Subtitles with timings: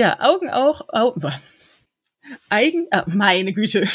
[0.00, 0.80] Ja, Augen auch.
[0.88, 1.14] Au
[2.48, 2.86] Eigen.
[2.90, 3.86] Ah, meine Güte.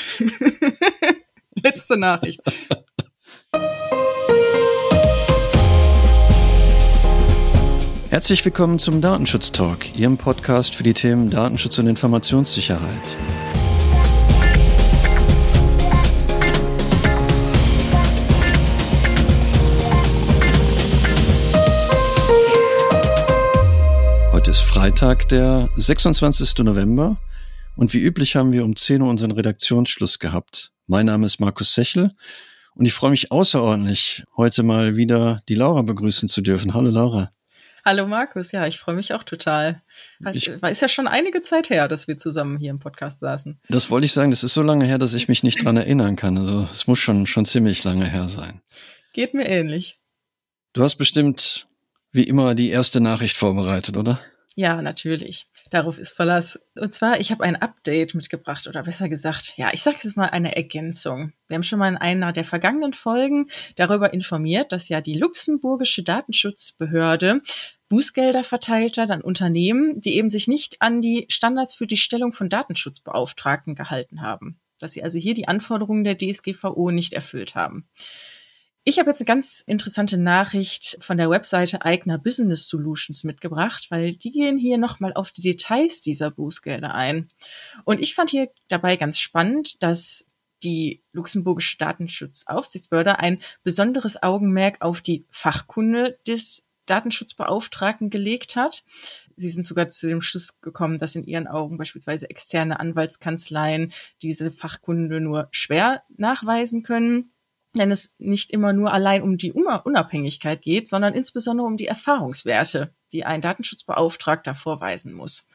[1.55, 2.42] Letzte Nachricht.
[8.12, 13.17] Herzlich willkommen zum Datenschutz Talk, Ihrem Podcast für die Themen Datenschutz und Informationssicherheit.
[24.96, 26.59] Freitag, der 26.
[26.59, 27.18] November
[27.75, 30.71] und wie üblich haben wir um 10 Uhr unseren Redaktionsschluss gehabt.
[30.88, 32.11] Mein Name ist Markus Sechel
[32.75, 36.73] und ich freue mich außerordentlich, heute mal wieder die Laura begrüßen zu dürfen.
[36.73, 37.33] Hallo Laura.
[37.83, 39.81] Hallo Markus, ja, ich freue mich auch total.
[40.31, 43.59] Ich, ist ja schon einige Zeit her, dass wir zusammen hier im Podcast saßen.
[43.67, 46.16] Das wollte ich sagen, das ist so lange her, dass ich mich nicht dran erinnern
[46.16, 46.38] kann.
[46.38, 48.61] Also es muss schon, schon ziemlich lange her sein.
[49.11, 50.00] Geht mir ähnlich.
[50.72, 51.67] Du hast bestimmt
[52.14, 54.22] wie immer die erste Nachricht vorbereitet, oder?
[54.58, 55.47] Ja, natürlich.
[55.69, 56.66] Darauf ist Verlass.
[56.80, 60.27] Und zwar, ich habe ein Update mitgebracht oder besser gesagt, ja, ich sage jetzt mal
[60.27, 61.33] eine Ergänzung.
[61.49, 66.03] Wir haben schon mal in einer der vergangenen Folgen darüber informiert, dass ja die luxemburgische
[66.03, 67.41] Datenschutzbehörde
[67.89, 72.31] Bußgelder verteilt hat an Unternehmen, die eben sich nicht an die Standards für die Stellung
[72.31, 74.61] von Datenschutzbeauftragten gehalten haben.
[74.80, 77.89] Dass sie also hier die Anforderungen der DSGVO nicht erfüllt haben.
[78.88, 84.16] Ich habe jetzt eine ganz interessante Nachricht von der Webseite Eigner Business Solutions mitgebracht, weil
[84.16, 87.31] die gehen hier nochmal auf die Details dieser Bußgelder ein.
[87.83, 90.27] Und ich fand hier dabei ganz spannend, dass
[90.61, 98.83] die luxemburgische Datenschutzaufsichtsbehörde ein besonderes Augenmerk auf die Fachkunde des Datenschutzbeauftragten gelegt hat.
[99.36, 104.52] Sie sind sogar zu dem Schluss gekommen, dass in ihren Augen beispielsweise externe Anwaltskanzleien diese
[104.52, 107.31] Fachkunde nur schwer nachweisen können
[107.77, 112.93] wenn es nicht immer nur allein um die Unabhängigkeit geht, sondern insbesondere um die Erfahrungswerte,
[113.11, 115.47] die ein Datenschutzbeauftragter vorweisen muss.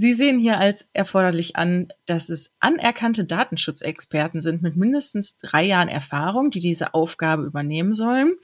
[0.00, 5.88] Sie sehen hier als erforderlich an, dass es anerkannte Datenschutzexperten sind mit mindestens drei Jahren
[5.88, 8.36] Erfahrung, die diese Aufgabe übernehmen sollen.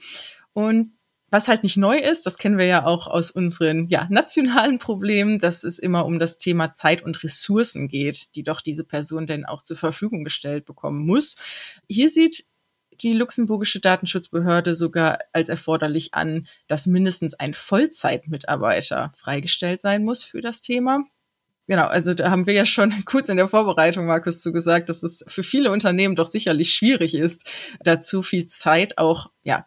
[0.51, 0.91] Und
[1.31, 5.39] was halt nicht neu ist, das kennen wir ja auch aus unseren ja, nationalen Problemen,
[5.39, 9.45] dass es immer um das Thema Zeit und Ressourcen geht, die doch diese Person denn
[9.45, 11.35] auch zur Verfügung gestellt bekommen muss.
[11.89, 12.45] Hier sieht
[13.01, 20.41] die luxemburgische Datenschutzbehörde sogar als erforderlich an, dass mindestens ein Vollzeitmitarbeiter freigestellt sein muss für
[20.41, 21.03] das Thema.
[21.67, 25.03] Genau, also da haben wir ja schon kurz in der Vorbereitung, Markus, zu gesagt, dass
[25.03, 27.45] es für viele Unternehmen doch sicherlich schwierig ist,
[27.81, 29.65] dazu viel Zeit auch ja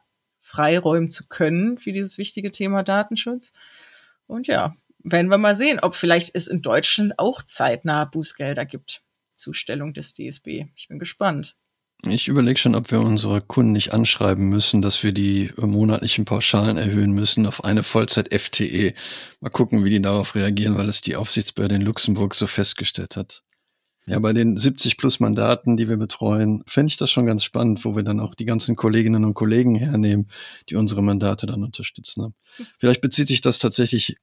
[0.49, 3.53] freiräumen zu können für dieses wichtige Thema Datenschutz.
[4.27, 9.03] Und ja, werden wir mal sehen, ob vielleicht es in Deutschland auch zeitnah Bußgelder gibt.
[9.37, 10.67] Zustellung des DSB.
[10.75, 11.55] Ich bin gespannt.
[12.05, 16.77] Ich überlege schon, ob wir unsere Kunden nicht anschreiben müssen, dass wir die monatlichen Pauschalen
[16.77, 18.95] erhöhen müssen auf eine Vollzeit FTE.
[19.41, 23.43] Mal gucken, wie die darauf reagieren, weil es die Aufsichtsbehörde in Luxemburg so festgestellt hat.
[24.09, 27.85] Ja, bei den 70 plus Mandaten, die wir betreuen, fände ich das schon ganz spannend,
[27.85, 30.31] wo wir dann auch die ganzen Kolleginnen und Kollegen hernehmen,
[30.71, 32.23] die unsere Mandate dann unterstützen.
[32.23, 32.33] Ne?
[32.79, 34.17] Vielleicht bezieht sich das tatsächlich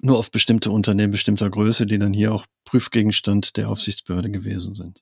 [0.00, 5.00] nur auf bestimmte Unternehmen bestimmter Größe, die dann hier auch Prüfgegenstand der Aufsichtsbehörde gewesen sind.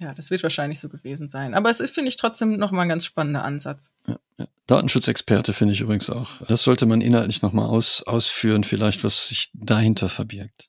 [0.00, 1.54] Ja, das wird wahrscheinlich so gewesen sein.
[1.54, 3.90] Aber es ist, finde ich, trotzdem nochmal ein ganz spannender Ansatz.
[4.06, 4.46] Ja, ja.
[4.66, 6.30] Datenschutzexperte finde ich übrigens auch.
[6.46, 10.67] Das sollte man inhaltlich nochmal aus, ausführen, vielleicht, was sich dahinter verbirgt.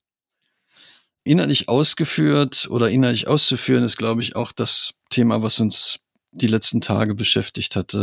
[1.29, 5.99] Innerlich ausgeführt oder innerlich auszuführen ist, glaube ich, auch das Thema, was uns
[6.31, 7.95] die letzten Tage beschäftigt hat.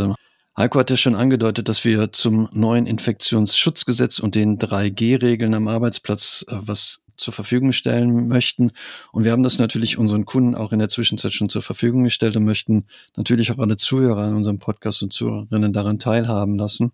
[0.55, 6.45] Heiko hat ja schon angedeutet, dass wir zum neuen Infektionsschutzgesetz und den 3G-Regeln am Arbeitsplatz
[6.47, 8.71] äh, was zur Verfügung stellen möchten.
[9.11, 12.37] Und wir haben das natürlich unseren Kunden auch in der Zwischenzeit schon zur Verfügung gestellt
[12.37, 12.85] und möchten
[13.17, 16.93] natürlich auch alle Zuhörer an unserem Podcast und Zuhörerinnen daran teilhaben lassen.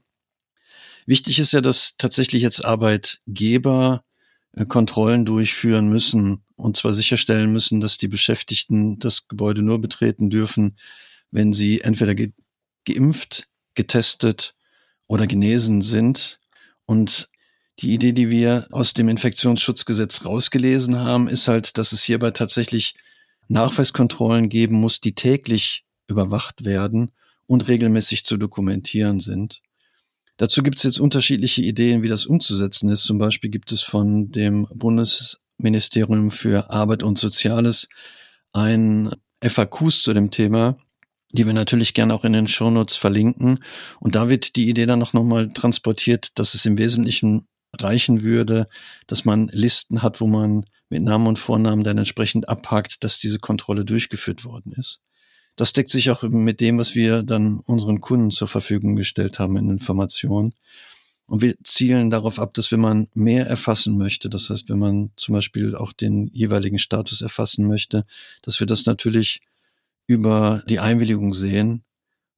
[1.05, 4.03] Wichtig ist ja, dass tatsächlich jetzt Arbeitgeber
[4.67, 10.77] Kontrollen durchführen müssen und zwar sicherstellen müssen, dass die Beschäftigten das Gebäude nur betreten dürfen,
[11.31, 12.31] wenn sie entweder ge
[12.85, 14.55] geimpft, getestet
[15.07, 16.39] oder genesen sind.
[16.85, 17.29] Und
[17.79, 22.95] die Idee, die wir aus dem Infektionsschutzgesetz rausgelesen haben, ist halt, dass es hierbei tatsächlich
[23.47, 27.11] Nachweiskontrollen geben muss, die täglich überwacht werden
[27.47, 29.61] und regelmäßig zu dokumentieren sind.
[30.37, 33.03] Dazu gibt es jetzt unterschiedliche Ideen, wie das umzusetzen ist.
[33.03, 37.87] Zum Beispiel gibt es von dem Bundesministerium für Arbeit und Soziales
[38.51, 39.11] ein
[39.43, 40.77] FAQs zu dem Thema,
[41.31, 43.59] die wir natürlich gerne auch in den Shownotes verlinken.
[43.99, 47.47] Und da wird die Idee dann noch nochmal transportiert, dass es im Wesentlichen
[47.79, 48.67] reichen würde,
[49.07, 53.39] dass man Listen hat, wo man mit Namen und Vornamen dann entsprechend abhakt, dass diese
[53.39, 55.01] Kontrolle durchgeführt worden ist.
[55.55, 59.57] Das deckt sich auch mit dem, was wir dann unseren Kunden zur Verfügung gestellt haben
[59.57, 60.53] in Informationen.
[61.25, 65.11] Und wir zielen darauf ab, dass wenn man mehr erfassen möchte, das heißt, wenn man
[65.15, 68.05] zum Beispiel auch den jeweiligen Status erfassen möchte,
[68.41, 69.41] dass wir das natürlich
[70.05, 71.83] über die Einwilligung sehen,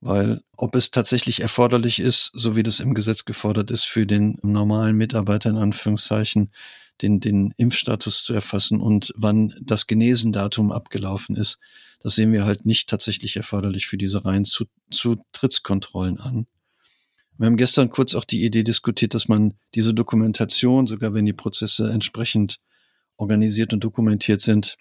[0.02, 4.38] weil ob es tatsächlich erforderlich ist, so wie das im Gesetz gefordert ist, für den
[4.44, 6.52] normalen Mitarbeiter in Anführungszeichen,
[7.02, 11.60] den, den Impfstatus zu erfassen und wann das Genesendatum abgelaufen ist,
[12.00, 16.48] das sehen wir halt nicht tatsächlich erforderlich für diese reinen Zutrittskontrollen an.
[17.38, 21.34] Wir haben gestern kurz auch die Idee diskutiert, dass man diese Dokumentation, sogar wenn die
[21.34, 22.60] Prozesse entsprechend
[23.18, 24.78] organisiert und dokumentiert sind,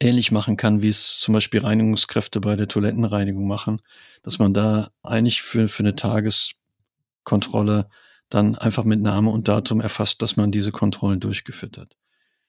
[0.00, 3.80] ähnlich machen kann, wie es zum Beispiel Reinigungskräfte bei der Toilettenreinigung machen,
[4.22, 7.88] dass man da eigentlich für, für eine Tageskontrolle
[8.30, 11.96] dann einfach mit Name und Datum erfasst, dass man diese Kontrollen durchgeführt hat.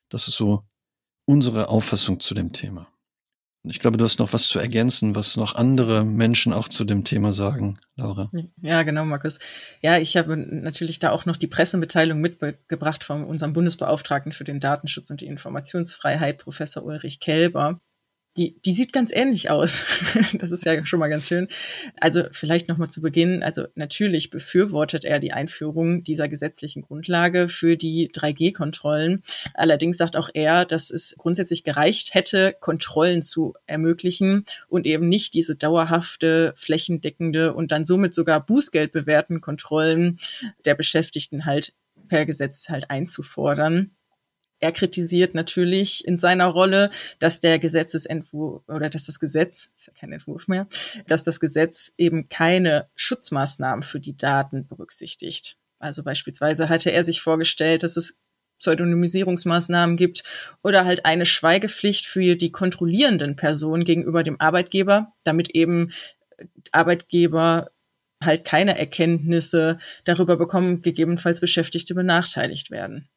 [0.10, 0.64] Das ist so
[1.26, 2.88] unsere Auffassung zu dem Thema.
[3.64, 7.04] Ich glaube, du hast noch was zu ergänzen, was noch andere Menschen auch zu dem
[7.04, 8.32] Thema sagen, Laura.
[8.60, 9.38] Ja, genau, Markus.
[9.82, 14.60] Ja, ich habe natürlich da auch noch die Pressemitteilung mitgebracht von unserem Bundesbeauftragten für den
[14.60, 17.80] Datenschutz und die Informationsfreiheit, Professor Ulrich Kelber
[18.38, 19.86] die, die sieht ganz ähnlich aus.
[20.34, 21.50] das ist ja schon mal ganz schön.
[22.00, 23.44] Also vielleicht nochmal zu Beginn.
[23.44, 29.24] Also natürlich befürwortet er die Einführung dieser gesetzlichen Grundlage für die 3G-Kontrollen.
[29.54, 35.34] Allerdings sagt auch er, dass es grundsätzlich gereicht hätte, Kontrollen zu ermöglichen und eben nicht
[35.34, 40.20] diese dauerhafte, flächendeckende und dann somit sogar Bußgeld bewährten Kontrollen
[40.64, 41.74] der Beschäftigten halt
[42.08, 43.92] per Gesetz halt einzufordern
[44.62, 49.94] er kritisiert natürlich in seiner Rolle, dass der Gesetzesentwurf oder dass das Gesetz, ist ja
[50.00, 50.68] kein Entwurf mehr,
[51.08, 55.58] dass das Gesetz eben keine Schutzmaßnahmen für die Daten berücksichtigt.
[55.80, 58.18] Also beispielsweise hatte er sich vorgestellt, dass es
[58.60, 60.24] Pseudonymisierungsmaßnahmen gibt
[60.62, 65.92] oder halt eine Schweigepflicht für die kontrollierenden Personen gegenüber dem Arbeitgeber, damit eben
[66.72, 67.72] Arbeitgeber
[68.24, 73.10] halt keine Erkenntnisse darüber bekommen, gegebenenfalls Beschäftigte benachteiligt werden.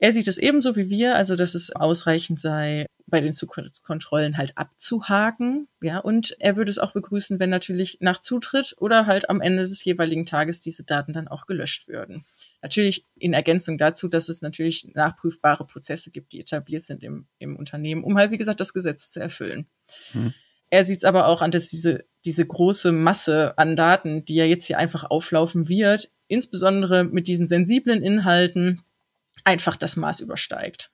[0.00, 4.56] Er sieht es ebenso wie wir, also dass es ausreichend sei, bei den Zugriffskontrollen halt
[4.56, 9.40] abzuhaken, ja, und er würde es auch begrüßen, wenn natürlich nach Zutritt oder halt am
[9.40, 12.24] Ende des jeweiligen Tages diese Daten dann auch gelöscht würden.
[12.62, 17.56] Natürlich in Ergänzung dazu, dass es natürlich nachprüfbare Prozesse gibt, die etabliert sind im, im
[17.56, 19.66] Unternehmen, um halt, wie gesagt, das Gesetz zu erfüllen.
[20.12, 20.32] Hm.
[20.70, 24.44] Er sieht es aber auch an, dass diese, diese große Masse an Daten, die ja
[24.44, 28.82] jetzt hier einfach auflaufen wird, insbesondere mit diesen sensiblen Inhalten,
[29.44, 30.90] einfach das Maß übersteigt.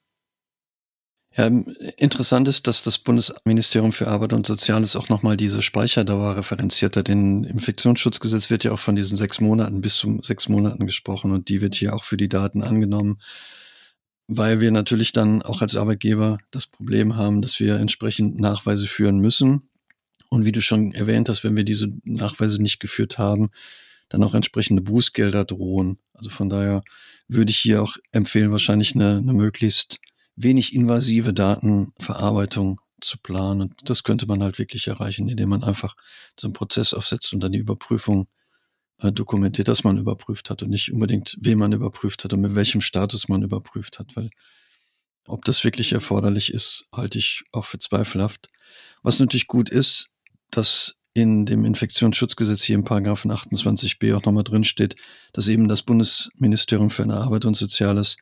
[1.37, 6.97] Ja, interessant ist, dass das Bundesministerium für Arbeit und Soziales auch nochmal diese Speicherdauer referenziert
[6.97, 7.09] hat.
[7.09, 11.49] Im Infektionsschutzgesetz wird ja auch von diesen sechs Monaten bis zu sechs Monaten gesprochen und
[11.49, 13.21] die wird hier auch für die Daten angenommen,
[14.27, 19.21] weil wir natürlich dann auch als Arbeitgeber das Problem haben, dass wir entsprechend Nachweise führen
[19.21, 19.71] müssen.
[20.31, 23.51] Und wie du schon erwähnt hast, wenn wir diese Nachweise nicht geführt haben,
[24.09, 25.99] dann auch entsprechende Bußgelder drohen.
[26.15, 26.83] Also von daher
[27.31, 29.99] würde ich hier auch empfehlen, wahrscheinlich eine, eine möglichst
[30.37, 33.63] wenig invasive Datenverarbeitung zu planen.
[33.63, 35.95] Und das könnte man halt wirklich erreichen, indem man einfach
[36.39, 38.27] so einen Prozess aufsetzt und dann die Überprüfung
[38.99, 42.55] äh, dokumentiert, dass man überprüft hat und nicht unbedingt, wen man überprüft hat und mit
[42.55, 44.31] welchem Status man überprüft hat, weil
[45.27, 48.49] ob das wirklich erforderlich ist, halte ich auch für zweifelhaft.
[49.03, 50.11] Was natürlich gut ist,
[50.51, 54.97] dass in dem Infektionsschutzgesetz hier im Paragraphen 28b auch nochmal drin steht,
[55.33, 58.17] dass eben das Bundesministerium für Arbeit und Soziales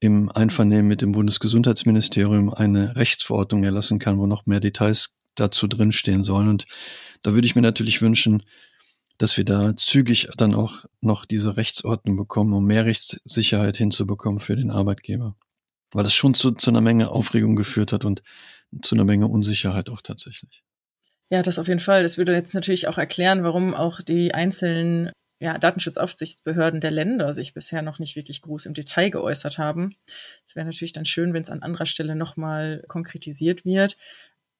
[0.00, 6.24] im Einvernehmen mit dem Bundesgesundheitsministerium eine Rechtsverordnung erlassen kann, wo noch mehr Details dazu drinstehen
[6.24, 6.48] sollen.
[6.48, 6.66] Und
[7.22, 8.42] da würde ich mir natürlich wünschen,
[9.18, 14.56] dass wir da zügig dann auch noch diese Rechtsordnung bekommen, um mehr Rechtssicherheit hinzubekommen für
[14.56, 15.36] den Arbeitgeber.
[15.92, 18.22] Weil das schon zu, zu einer Menge Aufregung geführt hat und
[18.82, 20.65] zu einer Menge Unsicherheit auch tatsächlich.
[21.30, 22.02] Ja, das auf jeden Fall.
[22.02, 27.52] Das würde jetzt natürlich auch erklären, warum auch die einzelnen ja, Datenschutzaufsichtsbehörden der Länder sich
[27.52, 29.96] bisher noch nicht wirklich groß im Detail geäußert haben.
[30.46, 33.96] Es wäre natürlich dann schön, wenn es an anderer Stelle nochmal konkretisiert wird.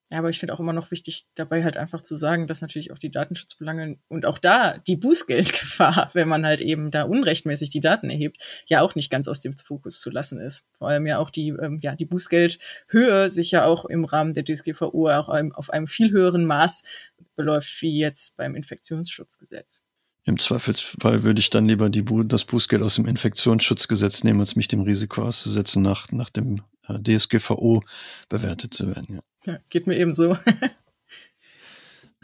[0.09, 2.93] Ja, aber ich finde auch immer noch wichtig, dabei halt einfach zu sagen, dass natürlich
[2.93, 7.81] auch die Datenschutzbelange und auch da die Bußgeldgefahr, wenn man halt eben da unrechtmäßig die
[7.81, 10.65] Daten erhebt, ja auch nicht ganz aus dem Fokus zu lassen ist.
[10.79, 14.45] Vor allem ja auch die, ähm, ja, die Bußgeldhöhe sich ja auch im Rahmen der
[14.45, 16.85] DSGVO auch einem, auf einem viel höheren Maß
[17.35, 19.83] beläuft wie jetzt beim Infektionsschutzgesetz.
[20.25, 24.69] Im Zweifelsfall würde ich dann lieber die, das Bußgeld aus dem Infektionsschutzgesetz nehmen, als mich
[24.69, 27.83] dem Risiko auszusetzen, nach, nach dem DSGVO
[28.29, 29.17] bewertet zu werden.
[29.17, 29.21] Ja.
[29.47, 30.37] Ja, geht mir ebenso.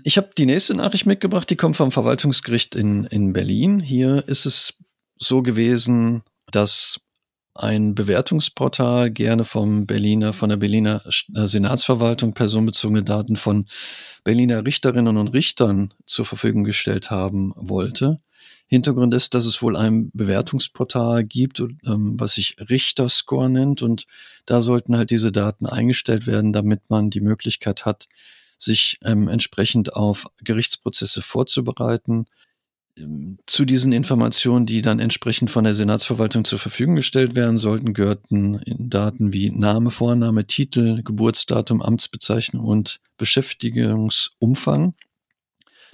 [0.03, 3.79] ich habe die nächste Nachricht mitgebracht, die kommt vom Verwaltungsgericht in, in Berlin.
[3.81, 4.75] Hier ist es
[5.19, 7.01] so gewesen, dass
[7.55, 13.67] ein Bewertungsportal gerne vom Berliner, von der Berliner äh, Senatsverwaltung personenbezogene Daten von
[14.25, 18.21] Berliner Richterinnen und Richtern zur Verfügung gestellt haben wollte.
[18.73, 23.83] Hintergrund ist, dass es wohl ein Bewertungsportal gibt, ähm, was sich Richterscore nennt.
[23.83, 24.07] Und
[24.47, 28.09] da sollten halt diese Daten eingestellt werden, damit man die Möglichkeit hat,
[28.57, 32.25] sich ähm, entsprechend auf Gerichtsprozesse vorzubereiten.
[32.97, 37.93] Ähm, zu diesen Informationen, die dann entsprechend von der Senatsverwaltung zur Verfügung gestellt werden sollten,
[37.93, 44.95] gehörten Daten wie Name, Vorname, Titel, Geburtsdatum, Amtsbezeichnung und Beschäftigungsumfang.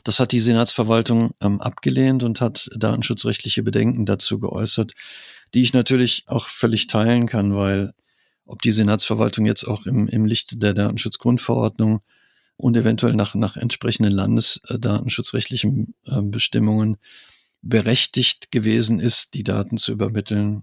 [0.04, 4.92] Das hat die Senatsverwaltung ähm, abgelehnt und hat datenschutzrechtliche Bedenken dazu geäußert,
[5.54, 7.92] die ich natürlich auch völlig teilen kann, weil
[8.46, 12.00] ob die Senatsverwaltung jetzt auch im, im Lichte der Datenschutzgrundverordnung
[12.56, 16.96] und eventuell nach, nach entsprechenden landesdatenschutzrechtlichen äh, Bestimmungen
[17.62, 20.62] berechtigt gewesen ist, die Daten zu übermitteln,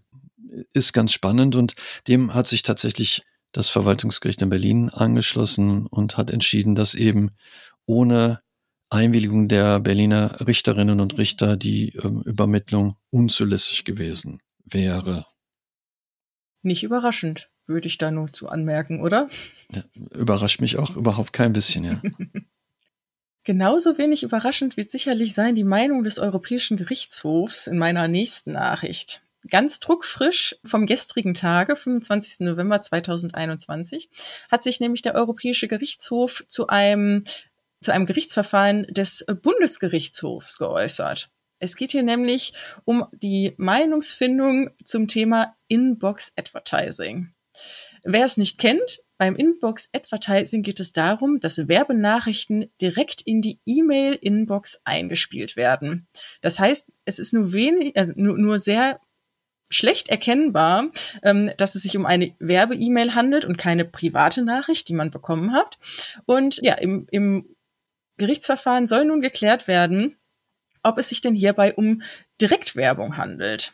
[0.73, 1.55] ist ganz spannend.
[1.55, 1.75] Und
[2.07, 7.31] dem hat sich tatsächlich das Verwaltungsgericht in Berlin angeschlossen und hat entschieden, dass eben
[7.85, 8.41] ohne
[8.89, 15.25] Einwilligung der Berliner Richterinnen und Richter die ähm, Übermittlung unzulässig gewesen wäre.
[16.61, 19.29] Nicht überraschend, würde ich da nur zu anmerken, oder?
[19.71, 22.01] Ja, überrascht mich auch überhaupt kein bisschen, ja.
[23.43, 29.21] Genauso wenig überraschend wird sicherlich sein die Meinung des Europäischen Gerichtshofs in meiner nächsten Nachricht.
[29.47, 32.39] Ganz druckfrisch vom gestrigen Tage, 25.
[32.39, 34.09] November 2021,
[34.49, 37.23] hat sich nämlich der Europäische Gerichtshof zu einem
[37.85, 41.29] zu einem Gerichtsverfahren des Bundesgerichtshofs geäußert.
[41.59, 47.31] Es geht hier nämlich um die Meinungsfindung zum Thema Inbox Advertising.
[48.03, 53.59] Wer es nicht kennt, beim Inbox Advertising geht es darum, dass Werbenachrichten direkt in die
[53.65, 56.07] E-Mail-Inbox eingespielt werden.
[56.41, 58.99] Das heißt, es ist nur wenig, also nur, nur sehr
[59.69, 60.89] schlecht erkennbar,
[61.23, 65.53] ähm, dass es sich um eine Werbe-E-Mail handelt und keine private Nachricht, die man bekommen
[65.53, 65.79] hat.
[66.25, 67.54] Und ja, im, im
[68.17, 70.17] Gerichtsverfahren soll nun geklärt werden,
[70.83, 72.01] ob es sich denn hierbei um
[72.41, 73.73] Direktwerbung handelt.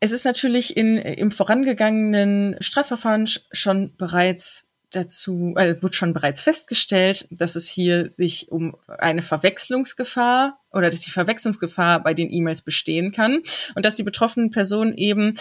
[0.00, 7.28] Es ist natürlich in, im vorangegangenen Strafverfahren schon bereits dazu, äh, wird schon bereits festgestellt,
[7.30, 13.12] dass es hier sich um eine Verwechslungsgefahr oder dass die Verwechslungsgefahr bei den E-Mails bestehen
[13.12, 13.42] kann
[13.74, 15.38] und dass die betroffenen Personen eben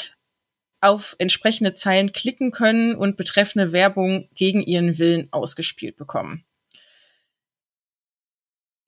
[0.82, 6.46] auf entsprechende Zeilen klicken können und betreffende Werbung gegen ihren Willen ausgespielt bekommen.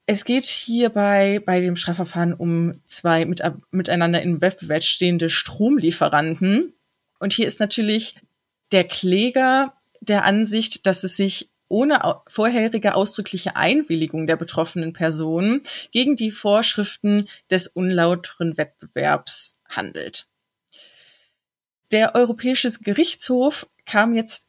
[0.06, 3.42] Es geht hierbei bei dem Strafverfahren um zwei mit,
[3.72, 6.74] miteinander im Wettbewerb stehende Stromlieferanten.
[7.20, 8.16] Und hier ist natürlich
[8.72, 16.18] der Kläger der Ansicht, dass es sich ohne vorherige ausdrückliche Einwilligung der betroffenen Person gegen
[16.18, 20.28] die Vorschriften des unlauteren Wettbewerbs handelt.
[21.92, 24.48] Der Europäische Gerichtshof kam jetzt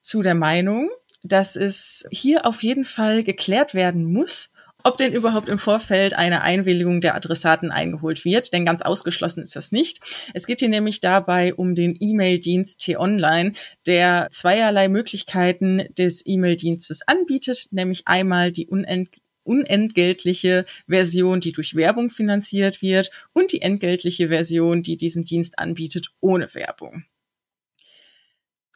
[0.00, 0.90] zu der Meinung,
[1.22, 4.52] dass es hier auf jeden Fall geklärt werden muss,
[4.86, 9.56] ob denn überhaupt im Vorfeld eine Einwilligung der Adressaten eingeholt wird, denn ganz ausgeschlossen ist
[9.56, 9.98] das nicht.
[10.32, 13.54] Es geht hier nämlich dabei um den E-Mail-Dienst T-Online,
[13.86, 19.10] der zweierlei Möglichkeiten des E-Mail-Dienstes anbietet, nämlich einmal die unent
[19.42, 26.08] unentgeltliche Version, die durch Werbung finanziert wird, und die entgeltliche Version, die diesen Dienst anbietet
[26.20, 27.04] ohne Werbung.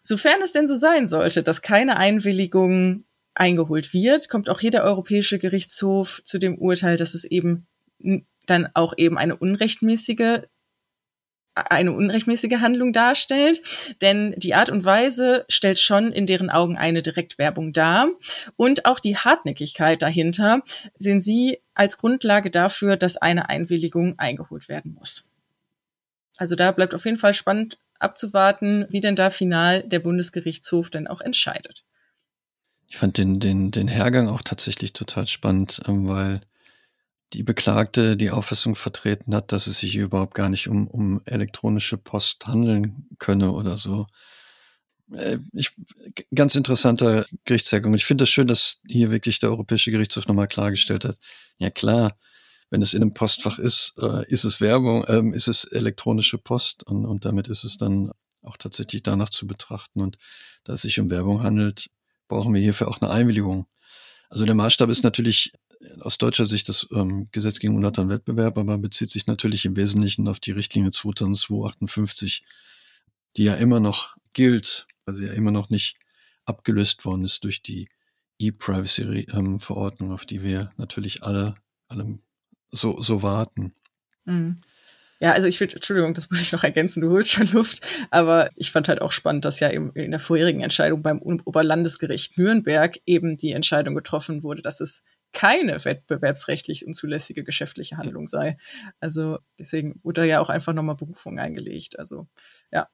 [0.02, 4.85] Sofern es denn so sein sollte, dass keine Einwilligung eingeholt wird, kommt auch hier der
[4.85, 7.67] Europäische Gerichtshof zu dem Urteil, dass es eben
[8.47, 10.43] dann auch eben eine unrechtmäßige
[11.55, 13.61] eine unrechtmäßige Handlung darstellt,
[14.01, 18.09] denn die Art und Weise stellt schon in deren Augen eine Direktwerbung dar
[18.57, 20.63] und auch die Hartnäckigkeit dahinter
[20.97, 25.29] sehen sie als Grundlage dafür, dass eine Einwilligung eingeholt werden muss.
[26.37, 31.07] Also da bleibt auf jeden Fall spannend abzuwarten, wie denn da final der Bundesgerichtshof denn
[31.07, 31.85] auch entscheidet.
[32.90, 36.40] Ich fand den, den, den Hergang auch tatsächlich total spannend, ähm, weil
[37.32, 41.97] die Beklagte die Auffassung vertreten hat, dass es sich überhaupt gar nicht um, um elektronische
[41.97, 44.09] Post handeln könne oder so.
[45.12, 45.70] Äh, ich,
[46.35, 47.94] ganz interessanter Gerichtshergang.
[47.94, 51.16] Ich finde es das schön, dass hier wirklich der Europäische Gerichtshof nochmal klargestellt hat.
[51.59, 52.18] Ja klar,
[52.70, 56.85] wenn es in einem Postfach ist, äh, ist es Werbung, ähm, ist es elektronische Post
[56.88, 58.11] und, und damit ist es dann
[58.42, 60.00] auch tatsächlich danach zu betrachten.
[60.00, 60.18] Und
[60.64, 61.88] da es sich um Werbung handelt,
[62.31, 63.67] brauchen wir hierfür auch eine Einwilligung.
[64.31, 65.53] Also der Maßstab ist natürlich
[66.01, 70.29] aus deutscher Sicht das ähm, Gesetz gegen unlauteren Wettbewerb, aber bezieht sich natürlich im Wesentlichen
[70.29, 72.45] auf die Richtlinie 2258,
[73.37, 75.97] die ja immer noch gilt, weil sie ja immer noch nicht
[76.45, 77.89] abgelöst worden ist durch die
[78.39, 81.57] E-Privacy-Verordnung, ähm, auf die wir natürlich alle,
[81.89, 82.19] alle
[82.71, 83.75] so, so warten.
[84.25, 84.61] Mhm.
[85.21, 88.50] Ja, also ich finde, Entschuldigung, das muss ich noch ergänzen, du holst schon Luft, aber
[88.57, 92.99] ich fand halt auch spannend, dass ja eben in der vorherigen Entscheidung beim Oberlandesgericht Nürnberg
[93.05, 98.57] eben die Entscheidung getroffen wurde, dass es keine wettbewerbsrechtlich unzulässige geschäftliche Handlung sei.
[98.99, 101.99] Also deswegen wurde ja auch einfach nochmal Berufung eingelegt.
[101.99, 102.27] Also
[102.73, 102.89] ja.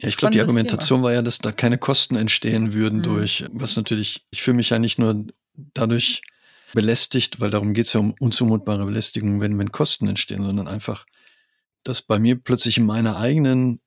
[0.00, 1.08] Ja, ich glaube, die Argumentation Thema.
[1.08, 3.04] war ja, dass da keine Kosten entstehen würden mhm.
[3.04, 5.26] durch, was natürlich, ich fühle mich ja nicht nur
[5.74, 6.22] dadurch
[6.72, 11.04] belästigt, weil darum geht es ja um unzumutbare Belästigung, wenn, wenn Kosten entstehen, sondern einfach,
[11.82, 13.80] dass bei mir plötzlich in meiner eigenen,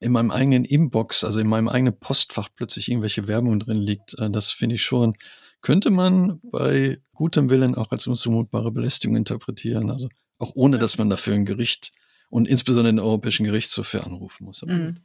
[0.00, 4.30] in meinem eigenen Inbox, also in meinem eigenen Postfach plötzlich irgendwelche Werbung drin liegt, äh,
[4.30, 5.14] das finde ich schon,
[5.60, 11.08] könnte man bei gutem Willen auch als unzumutbare Belästigung interpretieren, also auch ohne, dass man
[11.08, 11.92] dafür ein Gericht
[12.28, 14.62] und insbesondere den Europäischen Gerichtshof für anrufen muss.
[14.62, 14.98] Mhm.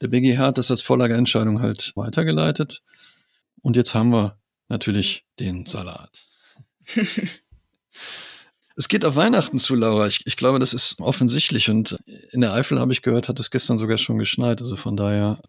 [0.00, 2.82] Der BGH hat das als Vorlageentscheidung halt weitergeleitet.
[3.60, 6.26] Und jetzt haben wir natürlich den Salat.
[8.78, 10.06] es geht auf Weihnachten zu, Laura.
[10.06, 11.68] Ich, ich, glaube, das ist offensichtlich.
[11.68, 11.98] Und
[12.30, 14.62] in der Eifel habe ich gehört, hat es gestern sogar schon geschneit.
[14.62, 15.42] Also von daher,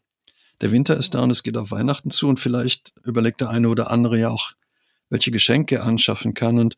[0.61, 2.27] der Winter ist da und es geht auf Weihnachten zu.
[2.27, 4.53] Und vielleicht überlegt der eine oder andere ja auch,
[5.09, 6.57] welche Geschenke er anschaffen kann.
[6.57, 6.75] Und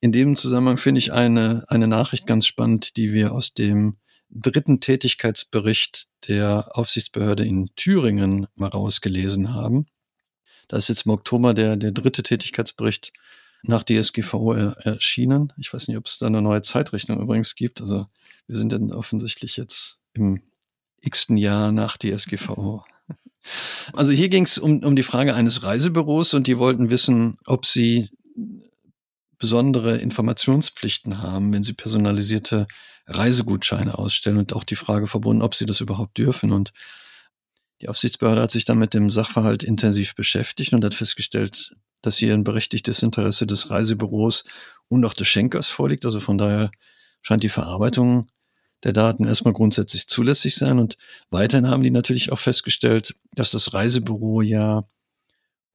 [0.00, 3.96] in dem Zusammenhang finde ich eine, eine Nachricht ganz spannend, die wir aus dem
[4.28, 9.86] dritten Tätigkeitsbericht der Aufsichtsbehörde in Thüringen mal rausgelesen haben.
[10.68, 13.14] Da ist jetzt im Oktober der, der dritte Tätigkeitsbericht
[13.62, 15.52] nach DSGVO erschienen.
[15.56, 17.80] Ich weiß nicht, ob es da eine neue Zeitrechnung übrigens gibt.
[17.80, 18.06] Also
[18.46, 20.42] wir sind dann offensichtlich jetzt im
[21.00, 22.84] x-ten Jahr nach DSGVO.
[23.92, 27.66] Also hier ging es um, um die Frage eines Reisebüros und die wollten wissen, ob
[27.66, 28.10] sie
[29.38, 32.66] besondere Informationspflichten haben, wenn sie personalisierte
[33.06, 36.52] Reisegutscheine ausstellen und auch die Frage verbunden, ob sie das überhaupt dürfen.
[36.52, 36.72] Und
[37.80, 42.34] die Aufsichtsbehörde hat sich dann mit dem Sachverhalt intensiv beschäftigt und hat festgestellt, dass hier
[42.34, 44.44] ein berechtigtes Interesse des Reisebüros
[44.88, 46.04] und auch des Schenkers vorliegt.
[46.04, 46.70] Also von daher
[47.22, 48.28] scheint die Verarbeitung
[48.84, 50.78] der Daten erstmal grundsätzlich zulässig sein.
[50.78, 50.96] Und
[51.30, 54.84] weiterhin haben die natürlich auch festgestellt, dass das Reisebüro ja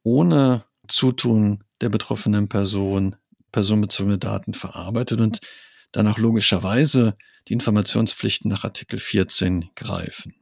[0.03, 3.15] ohne Zutun der betroffenen Person
[3.51, 5.39] personenbezogene Daten verarbeitet und
[5.91, 7.15] danach logischerweise
[7.47, 10.35] die Informationspflichten nach Artikel 14 greifen.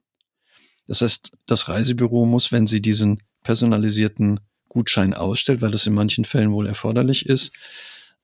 [0.88, 4.40] Das heißt, das Reisebüro muss, wenn sie diesen personalisierten
[4.72, 7.52] Gutschein ausstellt, weil das in manchen Fällen wohl erforderlich ist,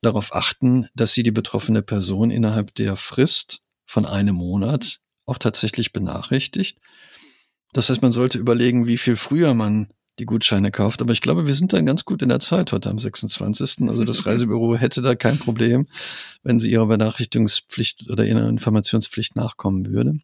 [0.02, 5.92] darauf achten, dass sie die betroffene Person innerhalb der Frist von einem Monat auch tatsächlich
[5.92, 6.78] benachrichtigt.
[7.74, 11.02] Das heißt, man sollte überlegen, wie viel früher man die Gutscheine kauft.
[11.02, 13.90] Aber ich glaube, wir sind dann ganz gut in der Zeit heute am 26.
[13.90, 15.86] Also das Reisebüro hätte da kein Problem,
[16.44, 20.20] wenn sie ihrer Benachrichtigungspflicht oder ihrer Informationspflicht nachkommen würde.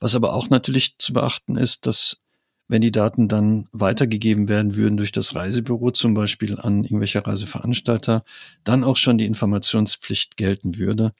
[0.00, 2.22] Was aber auch natürlich zu beachten ist, dass
[2.70, 8.22] wenn die Daten dann weitergegeben werden würden durch das Reisebüro, zum Beispiel an irgendwelche Reiseveranstalter,
[8.62, 11.12] dann auch schon die Informationspflicht gelten würde.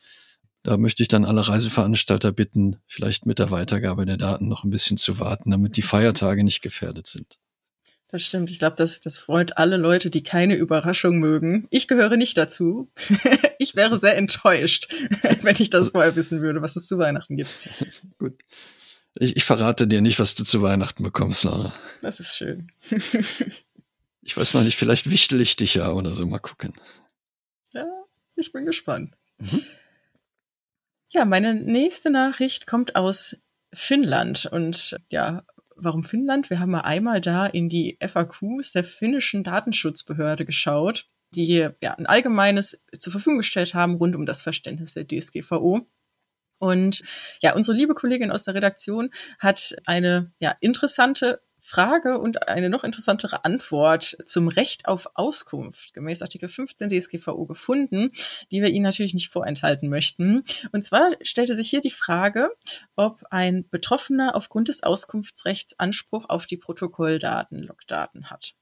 [0.62, 4.70] Da möchte ich dann alle Reiseveranstalter bitten, vielleicht mit der Weitergabe der Daten noch ein
[4.70, 7.40] bisschen zu warten, damit die Feiertage nicht gefährdet sind.
[8.12, 8.50] Das stimmt.
[8.50, 11.66] Ich glaube, das, das freut alle Leute, die keine Überraschung mögen.
[11.70, 12.88] Ich gehöre nicht dazu.
[13.58, 14.86] ich wäre sehr enttäuscht,
[15.42, 17.50] wenn ich das vorher wissen würde, was es zu Weihnachten gibt.
[18.18, 18.34] Gut.
[19.18, 21.72] Ich, ich verrate dir nicht, was du zu Weihnachten bekommst, Laura.
[22.02, 22.70] Das ist schön.
[24.22, 26.26] ich weiß noch nicht, vielleicht wichtel ich dich ja oder so.
[26.26, 26.74] Mal gucken.
[27.72, 27.86] Ja,
[28.36, 29.14] ich bin gespannt.
[29.38, 29.62] Mhm.
[31.12, 33.36] Ja, meine nächste Nachricht kommt aus
[33.72, 35.44] Finnland und ja,
[35.74, 36.50] warum Finnland?
[36.50, 42.06] Wir haben mal einmal da in die FAQs der finnischen Datenschutzbehörde geschaut, die ja, ein
[42.06, 45.86] allgemeines zur Verfügung gestellt haben rund um das Verständnis der DSGVO.
[46.60, 47.02] Und
[47.40, 52.84] ja, unsere liebe Kollegin aus der Redaktion hat eine ja, interessante Frage und eine noch
[52.84, 58.12] interessantere Antwort zum Recht auf Auskunft gemäß Artikel 15 DSGVO gefunden,
[58.50, 60.44] die wir Ihnen natürlich nicht vorenthalten möchten.
[60.72, 62.50] Und zwar stellte sich hier die Frage,
[62.96, 68.54] ob ein Betroffener aufgrund des Auskunftsrechts Anspruch auf die Protokolldaten, Logdaten hat.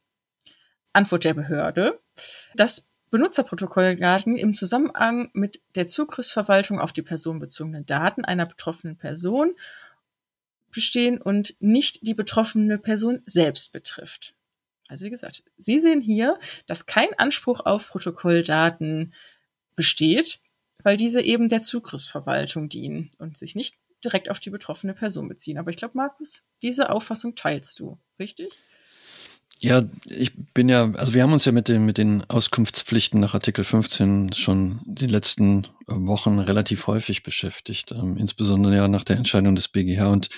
[0.92, 2.00] Antwort der Behörde.
[2.54, 9.54] Das Benutzerprotokolldaten im Zusammenhang mit der Zugriffsverwaltung auf die personenbezogenen Daten einer betroffenen Person
[10.70, 14.34] bestehen und nicht die betroffene Person selbst betrifft.
[14.88, 19.14] Also wie gesagt, Sie sehen hier, dass kein Anspruch auf Protokolldaten
[19.76, 20.40] besteht,
[20.82, 25.58] weil diese eben der Zugriffsverwaltung dienen und sich nicht direkt auf die betroffene Person beziehen.
[25.58, 28.58] Aber ich glaube, Markus, diese Auffassung teilst du, richtig?
[29.60, 33.34] Ja, ich bin ja, also wir haben uns ja mit den, mit den Auskunftspflichten nach
[33.34, 39.56] Artikel 15 schon die letzten Wochen relativ häufig beschäftigt, ähm, insbesondere ja nach der Entscheidung
[39.56, 40.06] des BGH.
[40.06, 40.28] Und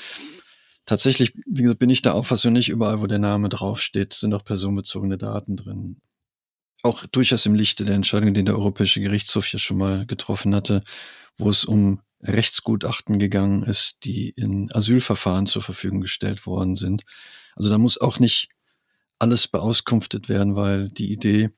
[0.87, 4.45] tatsächlich, wie gesagt, bin ich der Auffassung, nicht überall, wo der Name draufsteht, sind auch
[4.45, 6.01] personenbezogene Daten drin.
[6.83, 10.83] Auch durchaus im Lichte der Entscheidung, die der Europäische Gerichtshof hier schon mal getroffen hatte,
[11.37, 17.03] wo es um Rechtsgutachten gegangen ist, die in Asylverfahren zur Verfügung gestellt worden sind.
[17.55, 18.49] Also da muss auch nicht
[19.21, 21.51] alles beauskunftet werden, weil die Idee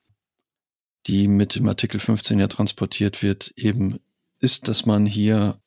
[1.07, 3.99] die mit dem Artikel 15 ja transportiert wird, eben
[4.39, 5.61] ist, dass man hier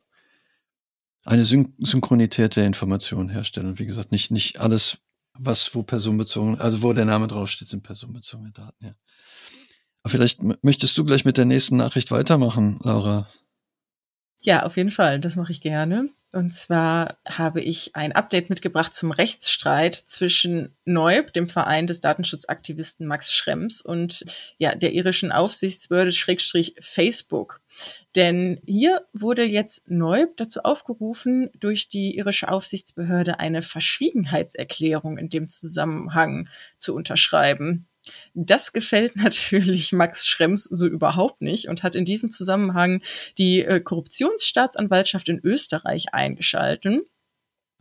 [1.25, 3.65] eine Syn Synchronität der Informationen herstellt.
[3.65, 4.99] Und wie gesagt, nicht, nicht alles,
[5.33, 8.95] was wo personenbezogen, also wo der Name draufsteht, sind personenbezogene Daten, ja.
[10.03, 13.27] Aber vielleicht möchtest du gleich mit der nächsten Nachricht weitermachen, Laura.
[14.45, 15.19] Ja, auf jeden Fall.
[15.19, 16.09] Das mache ich gerne.
[16.31, 23.07] Und zwar habe ich ein Update mitgebracht zum Rechtsstreit zwischen Neub, dem Verein des Datenschutzaktivisten
[23.07, 24.23] Max Schrems, und
[24.59, 27.59] ja, der irischen Aufsichtsbehörde Schrägstrich Facebook.
[28.15, 35.47] Denn hier wurde jetzt Neub dazu aufgerufen, durch die irische Aufsichtsbehörde eine Verschwiegenheitserklärung in dem
[35.49, 37.87] Zusammenhang zu unterschreiben.
[38.33, 43.01] Das gefällt natürlich Max Schrems so überhaupt nicht und hat in diesem Zusammenhang
[43.37, 47.03] die äh, Korruptionsstaatsanwaltschaft in Österreich eingeschalten.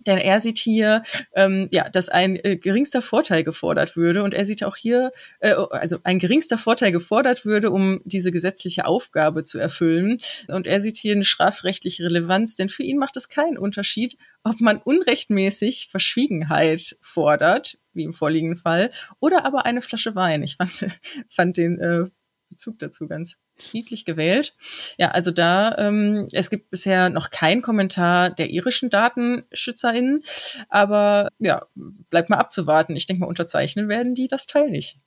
[0.06, 1.02] Denn er sieht hier,
[1.34, 5.54] ähm, ja, dass ein äh, geringster Vorteil gefordert würde und er sieht auch hier, äh,
[5.70, 10.18] also ein geringster Vorteil gefordert würde, um diese gesetzliche Aufgabe zu erfüllen.
[10.48, 14.60] Und er sieht hier eine strafrechtliche Relevanz, denn für ihn macht es keinen Unterschied, ob
[14.60, 20.42] man unrechtmäßig Verschwiegenheit fordert, wie im vorliegenden Fall, oder aber eine Flasche Wein.
[20.42, 20.86] Ich fand,
[21.30, 22.10] fand den äh,
[22.48, 24.54] Bezug dazu ganz friedlich gewählt.
[24.98, 30.24] Ja, also da, ähm, es gibt bisher noch keinen Kommentar der irischen DatenschützerInnen,
[30.68, 32.96] aber ja, bleibt mal abzuwarten.
[32.96, 34.98] Ich denke mal, unterzeichnen werden die das Teil nicht.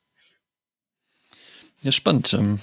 [1.84, 2.60] Ja, spannend, ähm,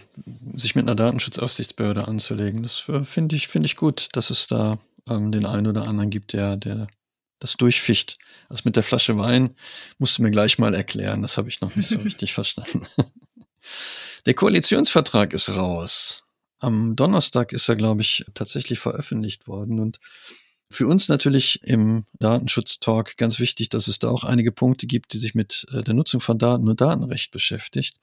[0.54, 2.62] sich mit einer Datenschutzaufsichtsbehörde anzulegen.
[2.62, 6.10] Das äh, finde ich, finde ich gut, dass es da ähm, den einen oder anderen
[6.10, 6.88] gibt, der, der
[7.38, 8.16] das durchficht.
[8.48, 9.54] Also mit der Flasche Wein
[9.98, 11.22] musst du mir gleich mal erklären.
[11.22, 12.86] Das habe ich noch nicht so richtig verstanden.
[14.26, 16.22] Der Koalitionsvertrag ist raus.
[16.58, 20.00] Am Donnerstag ist er, glaube ich, tatsächlich veröffentlicht worden und
[20.70, 25.18] für uns natürlich im Datenschutz-Talk ganz wichtig, dass es da auch einige Punkte gibt, die
[25.18, 27.98] sich mit äh, der Nutzung von Daten und Datenrecht beschäftigt.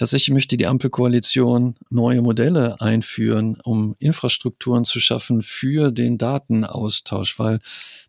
[0.00, 7.60] Tatsächlich möchte die Ampelkoalition neue Modelle einführen, um Infrastrukturen zu schaffen für den Datenaustausch, weil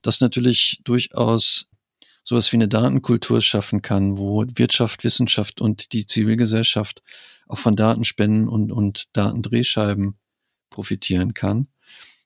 [0.02, 1.68] das natürlich durchaus
[2.24, 7.04] sowas wie eine Datenkultur schaffen kann, wo Wirtschaft, Wissenschaft und die Zivilgesellschaft
[7.50, 10.16] auch von Datenspenden und, und Datendrehscheiben
[10.70, 11.68] profitieren kann.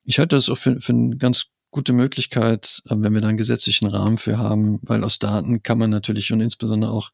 [0.04, 3.36] Ich halte das auch für, für eine ganz gute Möglichkeit, äh, wenn wir da einen
[3.36, 7.10] gesetzlichen Rahmen für haben, weil aus Daten kann man natürlich und insbesondere auch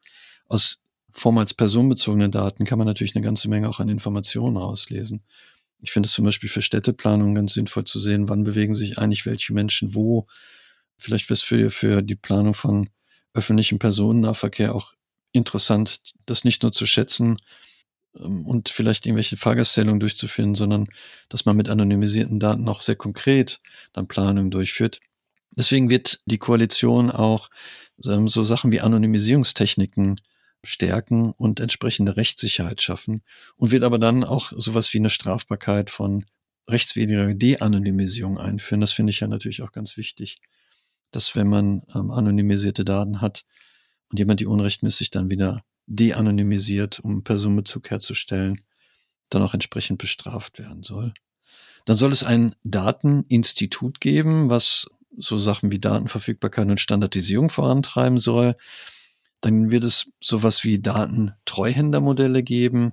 [0.49, 0.83] aus
[1.13, 5.23] vormals personenbezogenen Daten kann man natürlich eine ganze Menge auch an Informationen rauslesen.
[5.81, 9.27] Ich finde es zum Beispiel für Städteplanung ganz sinnvoll zu sehen, wann bewegen sich eigentlich
[9.27, 10.27] welche Menschen wo,
[11.03, 12.89] Vielleicht wäre es für, für die Planung von
[13.35, 14.95] öffentlichem Personennahverkehr auch
[15.33, 17.39] interessant, das nicht nur zu schätzen
[18.17, 20.87] ähm, und vielleicht irgendwelche Fahrgastzählungen durchzuführen, sondern
[21.29, 23.61] dass man mit anonymisierten Daten auch sehr konkret
[23.93, 25.01] dann Planungen durchführt.
[25.51, 27.51] Deswegen wird die Koalition auch
[27.99, 30.17] so Sachen wie Anonymisierungstechniken
[30.65, 33.23] stärken und entsprechende Rechtssicherheit schaffen
[33.57, 36.25] und wird aber dann auch sowas wie eine Strafbarkeit von
[36.69, 38.81] rechtswidriger De-Anonymisierung einführen.
[38.81, 40.41] Das finde ich ja natürlich auch ganz wichtig
[41.13, 43.45] dass wenn man ähm, anonymisierte Daten hat
[44.11, 48.63] und jemand die unrechtmäßig dann wieder de-anonymisiert, um Personenbezug herzustellen,
[49.29, 51.15] dann auch entsprechend bestraft werden soll.
[51.85, 58.57] Dann soll es ein Dateninstitut geben, was so Sachen wie Datenverfügbarkeit und Standardisierung vorantreiben soll.
[59.43, 62.93] Dann wird es sowas wie Datentreuhändermodelle geben.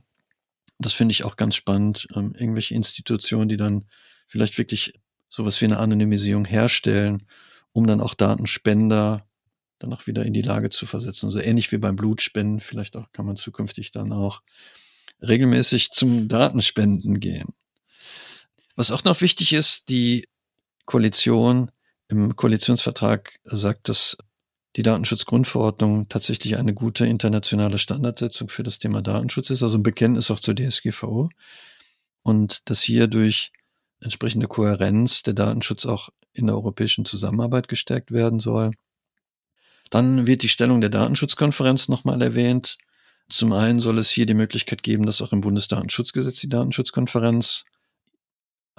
[0.78, 2.08] Das finde ich auch ganz spannend.
[2.14, 3.86] Ähm, irgendwelche Institutionen, die dann
[4.28, 4.94] vielleicht wirklich
[5.30, 7.26] sowas wie eine Anonymisierung herstellen
[7.72, 9.26] um dann auch Datenspender
[9.80, 11.28] dann auch wieder in die Lage zu versetzen.
[11.28, 14.42] Also ähnlich wie beim Blutspenden, vielleicht auch kann man zukünftig dann auch
[15.22, 17.54] regelmäßig zum Datenspenden gehen.
[18.76, 20.28] Was auch noch wichtig ist, die
[20.86, 21.72] Koalition
[22.10, 24.18] im Koalitionsvertrag sagt, dass
[24.80, 30.32] die Datenschutzgrundverordnung tatsächlich eine gute internationale Standardsetzung für das Thema Datenschutz ist, also ein Bekenntnis
[30.32, 31.28] auch zur DSGVO.
[32.24, 33.52] Und dass hier durch
[34.00, 38.72] entsprechende Kohärenz der Datenschutz auch in der europäischen Zusammenarbeit gestärkt werden soll.
[39.90, 42.78] Dann wird die Stellung der Datenschutzkonferenz nochmal erwähnt.
[43.28, 47.66] Zum einen soll es hier die Möglichkeit geben, dass auch im Bundesdatenschutzgesetz die Datenschutzkonferenz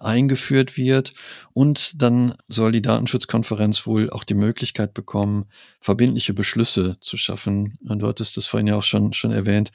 [0.01, 1.13] eingeführt wird.
[1.53, 5.47] Und dann soll die Datenschutzkonferenz wohl auch die Möglichkeit bekommen,
[5.81, 7.79] verbindliche Beschlüsse zu schaffen.
[7.89, 9.71] Und du hattest das vorhin ja auch schon, schon erwähnt,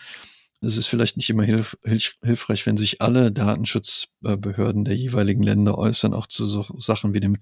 [0.62, 5.78] es ist vielleicht nicht immer hilf, hilf, hilfreich, wenn sich alle Datenschutzbehörden der jeweiligen Länder
[5.78, 7.38] äußern, auch zu so Sachen wie dem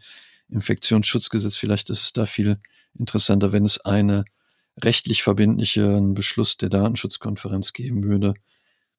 [0.49, 1.55] Infektionsschutzgesetz.
[1.55, 2.57] Vielleicht ist es da viel
[2.97, 4.25] interessanter, wenn es eine
[4.81, 8.33] rechtlich verbindlichen Beschluss der Datenschutzkonferenz geben würde.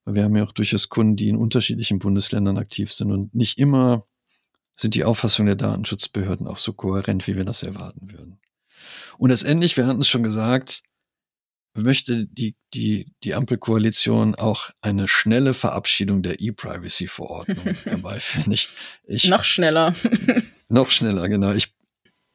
[0.05, 4.05] Wir haben ja auch durchaus Kunden, die in unterschiedlichen Bundesländern aktiv sind und nicht immer
[4.75, 8.39] sind die Auffassungen der Datenschutzbehörden auch so kohärent, wie wir das erwarten würden.
[9.17, 10.83] Und letztendlich, wir hatten es schon gesagt,
[11.73, 18.69] möchte die, die, die Ampelkoalition auch eine schnelle Verabschiedung der E-Privacy-Verordnung dabei, finde ich.
[19.05, 19.27] ich.
[19.27, 19.95] Noch schneller.
[20.69, 21.53] noch schneller, genau.
[21.53, 21.73] Ich,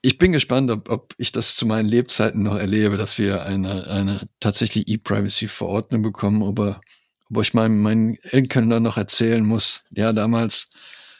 [0.02, 3.86] ich bin gespannt, ob, ob ich das zu meinen Lebzeiten noch erlebe, dass wir eine,
[3.86, 6.80] eine tatsächlich E-Privacy-Verordnung bekommen, aber
[7.32, 10.70] ob ich meinen, meinen Enkeln dann noch erzählen muss, ja, damals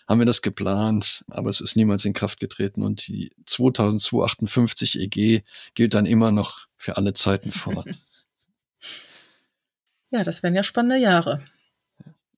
[0.08, 5.42] haben wir das geplant, aber es ist niemals in Kraft getreten und die 2258 EG
[5.74, 7.86] gilt dann immer noch für alle Zeiten fort.
[10.12, 11.44] Ja, das wären ja spannende Jahre.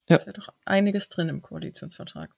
[0.07, 0.17] Ja.
[0.17, 2.31] Ist ja doch einiges drin im Koalitionsvertrag.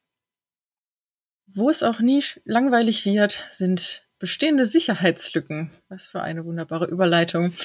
[1.46, 5.70] Wo es auch nie langweilig wird, sind bestehende Sicherheitslücken.
[5.88, 7.52] Was für eine wunderbare Überleitung.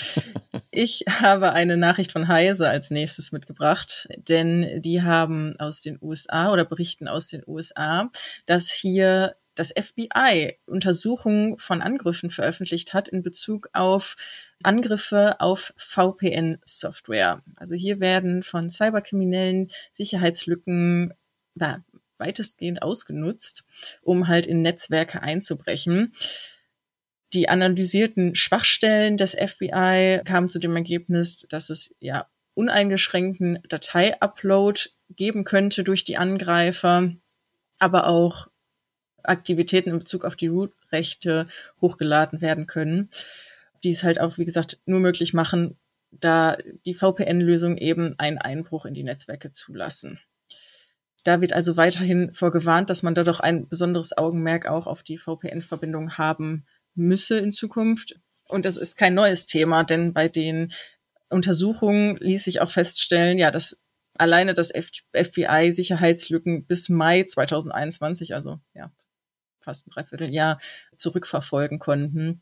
[0.72, 6.54] Ich habe eine Nachricht von Heise als nächstes mitgebracht, denn die haben aus den USA
[6.54, 8.10] oder berichten aus den USA,
[8.46, 14.16] dass hier das FBI Untersuchungen von Angriffen veröffentlicht hat in Bezug auf
[14.64, 17.42] Angriffe auf VPN-Software.
[17.58, 21.14] Also hier werden von Cyberkriminellen Sicherheitslücken
[22.19, 23.63] weitestgehend ausgenutzt,
[24.01, 26.13] um halt in Netzwerke einzubrechen.
[27.34, 35.43] Die analysierten Schwachstellen des FBI kamen zu dem Ergebnis, dass es ja uneingeschränkten Datei-Upload geben
[35.43, 37.13] könnte durch die Angreifer,
[37.77, 38.47] aber auch
[39.23, 41.45] Aktivitäten in Bezug auf die Root-Rechte
[41.82, 43.10] hochgeladen werden können,
[43.84, 45.77] die es halt auch, wie gesagt, nur möglich machen,
[46.12, 50.19] da die VPN-Lösung eben einen Einbruch in die Netzwerke zulassen.
[51.23, 55.17] Da wird also weiterhin vorgewarnt, dass man da doch ein besonderes Augenmerk auch auf die
[55.17, 58.19] VPN-Verbindung haben müsse in Zukunft.
[58.47, 60.73] Und das ist kein neues Thema, denn bei den
[61.29, 63.77] Untersuchungen ließ sich auch feststellen, ja, dass
[64.15, 68.91] alleine das FBI Sicherheitslücken bis Mai 2021, also ja,
[69.60, 70.60] fast ein Dreivierteljahr
[70.97, 72.41] zurückverfolgen konnten.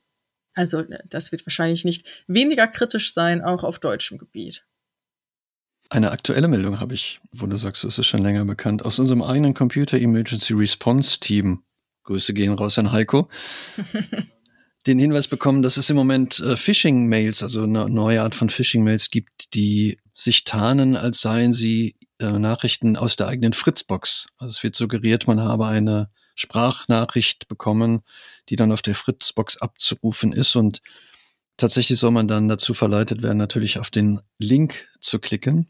[0.53, 4.65] Also das wird wahrscheinlich nicht weniger kritisch sein, auch auf deutschem Gebiet.
[5.89, 9.21] Eine aktuelle Meldung habe ich, wo du sagst, es ist schon länger bekannt, aus unserem
[9.21, 11.63] eigenen Computer Emergency Response Team.
[12.03, 13.29] Grüße gehen raus an Heiko.
[14.87, 19.09] den Hinweis bekommen, dass es im Moment äh, Phishing-Mails, also eine neue Art von Phishing-Mails
[19.11, 24.27] gibt, die sich tarnen, als seien sie äh, Nachrichten aus der eigenen Fritzbox.
[24.37, 28.01] Also es wird suggeriert, man habe eine Sprachnachricht bekommen,
[28.49, 30.81] die dann auf der Fritzbox abzurufen ist und
[31.57, 35.67] tatsächlich soll man dann dazu verleitet werden, natürlich auf den Link zu klicken.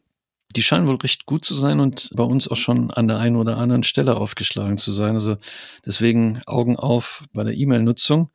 [0.55, 3.35] Die scheinen wohl recht gut zu sein und bei uns auch schon an der einen
[3.35, 5.15] oder anderen Stelle aufgeschlagen zu sein.
[5.15, 5.37] Also
[5.85, 8.31] deswegen Augen auf bei der E-Mail-Nutzung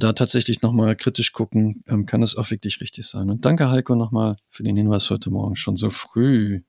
[0.00, 3.30] da tatsächlich nochmal kritisch gucken, ähm, kann es auch wirklich richtig sein.
[3.30, 6.62] Und danke Heiko nochmal für den Hinweis heute Morgen schon so früh.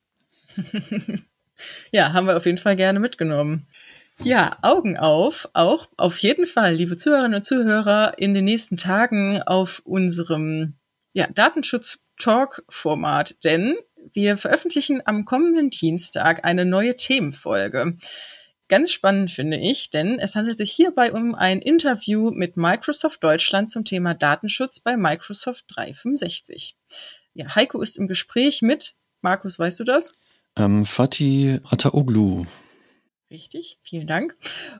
[1.91, 3.67] ja, haben wir auf jeden Fall gerne mitgenommen.
[4.23, 9.41] Ja, Augen auf, auch auf jeden Fall, liebe Zuhörerinnen und Zuhörer, in den nächsten Tagen
[9.41, 10.75] auf unserem
[11.13, 13.75] ja, Datenschutz-Talk-Format, denn
[14.13, 17.97] wir veröffentlichen am kommenden Dienstag eine neue Themenfolge.
[18.67, 23.69] Ganz spannend finde ich, denn es handelt sich hierbei um ein Interview mit Microsoft Deutschland
[23.69, 26.77] zum Thema Datenschutz bei Microsoft 365.
[27.33, 30.13] Ja, Heiko ist im Gespräch mit, Markus, weißt du das?
[30.57, 32.45] Ähm, Fatih Ataoglu.
[33.31, 34.35] Richtig, vielen Dank.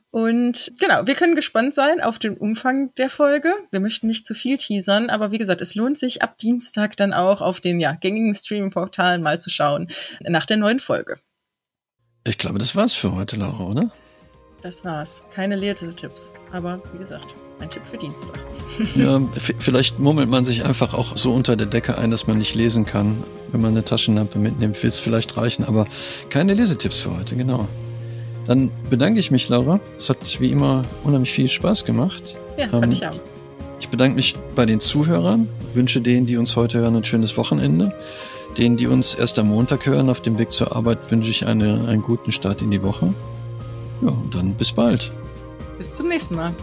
[0.10, 3.54] Und genau, wir können gespannt sein auf den Umfang der Folge.
[3.72, 7.14] Wir möchten nicht zu viel teasern, aber wie gesagt, es lohnt sich ab Dienstag dann
[7.14, 11.18] auch auf den ja, gängigen Streaming-Portalen mal zu schauen nach der neuen Folge.
[12.26, 13.90] Ich glaube, das war's für heute, Laura, oder?
[14.62, 15.24] Das war's.
[15.34, 16.34] Keine Lehrtipps.
[16.52, 18.38] Aber wie gesagt, ein Tipp für Dienstag.
[18.96, 19.22] ja,
[19.60, 22.86] vielleicht murmelt man sich einfach auch so unter der Decke ein, dass man nicht lesen
[22.86, 23.24] kann.
[23.54, 25.88] Wenn man eine Taschenlampe mitnimmt, wird es vielleicht reichen, aber
[26.30, 27.70] keine Lesetipps für heute, genau.
[28.48, 29.80] Dann bedanke ich mich, Laura.
[29.98, 32.36] Es hat wie immer unheimlich viel Spaß gemacht.
[32.58, 33.20] Ja, fand ähm, ich auch.
[33.80, 37.94] Ich bedanke mich bei den Zuhörern, wünsche denen, die uns heute hören, ein schönes Wochenende.
[38.58, 41.88] Denen, die uns erst am Montag hören auf dem Weg zur Arbeit, wünsche ich eine,
[41.88, 43.14] einen guten Start in die Woche.
[44.02, 45.12] Ja, und dann bis bald.
[45.78, 46.54] Bis zum nächsten Mal.